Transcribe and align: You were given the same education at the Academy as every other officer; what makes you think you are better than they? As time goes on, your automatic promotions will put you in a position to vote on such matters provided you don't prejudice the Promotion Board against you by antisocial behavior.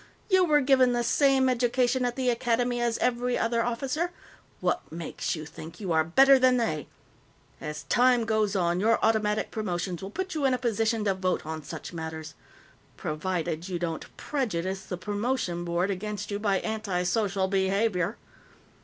You 0.31 0.43
were 0.45 0.61
given 0.61 0.93
the 0.93 1.03
same 1.03 1.47
education 1.47 2.05
at 2.05 2.15
the 2.15 2.31
Academy 2.31 2.81
as 2.81 2.97
every 2.97 3.37
other 3.37 3.61
officer; 3.63 4.09
what 4.59 4.91
makes 4.91 5.35
you 5.35 5.45
think 5.45 5.79
you 5.79 5.91
are 5.91 6.03
better 6.03 6.39
than 6.39 6.57
they? 6.57 6.87
As 7.61 7.83
time 7.83 8.25
goes 8.25 8.55
on, 8.55 8.79
your 8.79 8.97
automatic 9.05 9.51
promotions 9.51 10.01
will 10.01 10.09
put 10.09 10.33
you 10.33 10.43
in 10.45 10.55
a 10.55 10.57
position 10.57 11.03
to 11.05 11.13
vote 11.13 11.45
on 11.45 11.61
such 11.61 11.93
matters 11.93 12.33
provided 12.97 13.69
you 13.69 13.77
don't 13.77 14.07
prejudice 14.17 14.81
the 14.85 14.97
Promotion 14.97 15.63
Board 15.63 15.91
against 15.91 16.31
you 16.31 16.39
by 16.39 16.61
antisocial 16.63 17.47
behavior. 17.47 18.17